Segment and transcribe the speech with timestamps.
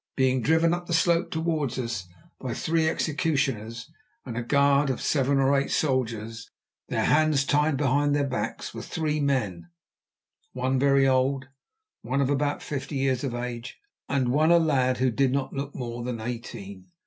[0.15, 2.07] Being driven up the slope towards us
[2.39, 3.91] by three executioners
[4.25, 6.49] and a guard of seven or eight soldiers,
[6.87, 9.69] their hands tied behind their backs, were three men,
[10.53, 11.49] one very old,
[12.01, 13.77] one of about fifty years of age,
[14.09, 16.87] and one a lad, who did not look more than eighteen.